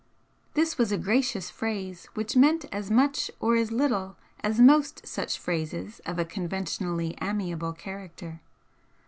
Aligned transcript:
This 0.55 0.79
was 0.79 0.91
a 0.91 0.97
gracious 0.97 1.51
phrase 1.51 2.07
which 2.15 2.35
meant 2.35 2.65
as 2.71 2.89
much 2.89 3.29
or 3.39 3.55
as 3.55 3.71
little 3.71 4.17
as 4.39 4.59
most 4.59 5.05
such 5.07 5.37
phrases 5.37 6.01
of 6.07 6.17
a 6.17 6.25
conventionally 6.25 7.15
amiable 7.21 7.73
character. 7.73 8.41